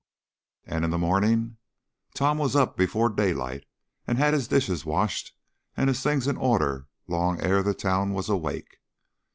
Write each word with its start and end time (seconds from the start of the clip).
And 0.65 0.83
in 0.83 0.89
the 0.89 0.97
morning! 0.97 1.57
Tom 2.15 2.39
was 2.39 2.55
up 2.55 2.75
before 2.75 3.07
daylight 3.07 3.67
and 4.07 4.17
had 4.17 4.33
his 4.33 4.47
dishes 4.47 4.83
washed 4.83 5.31
and 5.77 5.89
his 5.89 6.01
things 6.01 6.25
in 6.27 6.37
order 6.37 6.87
long 7.07 7.39
ere 7.39 7.61
the 7.61 7.75
town 7.75 8.13
was 8.15 8.27
awake. 8.27 8.77